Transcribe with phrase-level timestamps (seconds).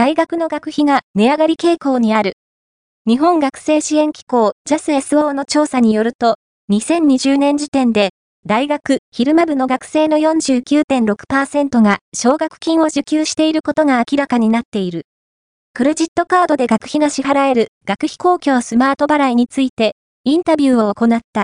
[0.00, 2.38] 大学の学費が値上がり傾向にある。
[3.06, 6.36] 日本学生支援機構 JASSO の調査によると、
[6.72, 8.08] 2020年時点で、
[8.46, 15.02] 大学、昼間部の学生の49.6%が奨学金を受給していることが明らかになっている。
[15.74, 21.38] クレジットカードで学費が支払える学費公共スマート払いについて、インタビューを行った